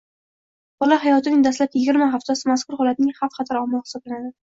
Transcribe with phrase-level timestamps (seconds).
[0.83, 4.39] bola hayotining dastlabki yigirma haftasi mazkur holatning xavf-xatar omili hisoblanadi.